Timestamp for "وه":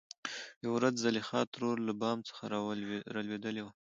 3.63-3.71